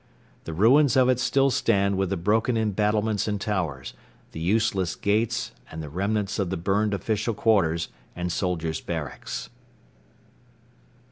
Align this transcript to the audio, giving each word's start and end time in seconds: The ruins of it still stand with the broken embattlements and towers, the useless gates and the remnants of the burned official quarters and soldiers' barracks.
The 0.45 0.53
ruins 0.53 0.97
of 0.97 1.09
it 1.09 1.19
still 1.19 1.51
stand 1.51 1.95
with 1.95 2.09
the 2.09 2.17
broken 2.17 2.57
embattlements 2.57 3.27
and 3.27 3.39
towers, 3.39 3.93
the 4.31 4.39
useless 4.39 4.95
gates 4.95 5.51
and 5.69 5.83
the 5.83 5.89
remnants 5.89 6.39
of 6.39 6.49
the 6.49 6.57
burned 6.57 6.95
official 6.95 7.35
quarters 7.35 7.89
and 8.15 8.31
soldiers' 8.31 8.81
barracks. 8.81 9.51